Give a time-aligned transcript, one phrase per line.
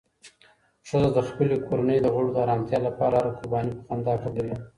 [0.87, 4.55] ښځه د خپلې کورنۍ د غړو د ارامتیا لپاره هره قرباني په خندا قبلوي